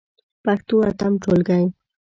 پښتو 0.43 0.75
اتم 0.89 1.13
ټولګی. 1.21 1.65